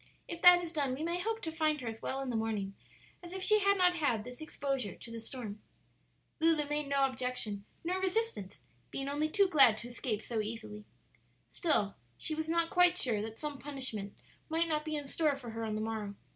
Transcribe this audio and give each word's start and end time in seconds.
"If 0.27 0.41
that 0.41 0.63
is 0.63 0.73
done 0.73 0.95
we 0.95 1.03
may 1.03 1.19
hope 1.19 1.43
to 1.43 1.51
find 1.51 1.79
her 1.81 1.87
as 1.87 2.01
well 2.01 2.21
in 2.21 2.31
the 2.31 2.35
morning 2.35 2.73
as 3.21 3.33
if 3.33 3.43
she 3.43 3.59
had 3.59 3.77
not 3.77 3.93
had 3.93 4.23
this 4.23 4.41
exposure 4.41 4.95
to 4.95 5.11
the 5.11 5.19
storm." 5.19 5.61
Lulu 6.39 6.67
made 6.67 6.87
no 6.87 7.05
objection 7.05 7.65
nor 7.83 8.01
resistance, 8.01 8.61
being 8.89 9.07
only 9.07 9.29
too 9.29 9.47
glad 9.47 9.77
to 9.77 9.87
escape 9.87 10.23
so 10.23 10.41
easily. 10.41 10.85
Still 11.51 11.97
she 12.17 12.33
was 12.33 12.49
not 12.49 12.71
quite 12.71 12.97
sure 12.97 13.21
that 13.21 13.37
some 13.37 13.59
punishment 13.59 14.15
might 14.49 14.67
not 14.67 14.85
be 14.85 14.95
in 14.95 15.05
store 15.05 15.35
for 15.35 15.51
her 15.51 15.63
on 15.63 15.75
the 15.75 15.81
morrow. 15.81 16.15